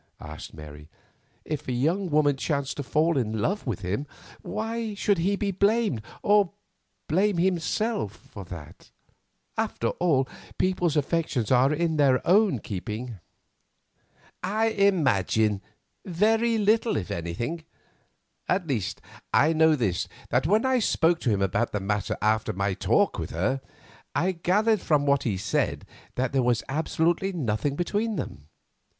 asked 0.19 0.55
Mary. 0.55 0.89
"If 1.45 1.67
a 1.67 1.71
young 1.71 2.09
woman 2.09 2.35
chanced 2.35 2.77
to 2.77 2.81
fall 2.81 3.19
in 3.19 3.37
love 3.39 3.67
with 3.67 3.81
him, 3.81 4.07
why 4.41 4.95
should 4.95 5.19
he 5.19 5.35
be 5.35 5.51
blamed, 5.51 6.01
or 6.23 6.53
blame 7.07 7.37
himself 7.37 8.13
for 8.15 8.43
that? 8.45 8.89
After 9.59 9.89
all, 9.99 10.27
people's 10.57 10.97
affections 10.97 11.51
are 11.51 11.71
in 11.71 11.97
their 11.97 12.27
own 12.27 12.57
keeping." 12.61 13.19
"I 14.43 14.69
imagine—very 14.69 16.57
little, 16.57 16.97
if 16.97 17.11
anything. 17.11 17.63
At 18.49 18.65
least, 18.65 19.01
I 19.31 19.53
know 19.53 19.75
this, 19.75 20.07
that 20.31 20.47
when 20.47 20.65
I 20.65 20.79
spoke 20.79 21.19
to 21.19 21.29
him 21.29 21.43
about 21.43 21.73
the 21.73 21.79
matter 21.79 22.17
after 22.23 22.53
my 22.53 22.73
talk 22.73 23.19
with 23.19 23.29
her, 23.29 23.61
I 24.15 24.31
gathered 24.31 24.81
from 24.81 25.05
what 25.05 25.21
he 25.21 25.37
said 25.37 25.85
that 26.15 26.33
there 26.33 26.41
was 26.41 26.63
absolutely 26.67 27.31
nothing 27.33 27.75
between 27.75 28.15
them. 28.15 28.47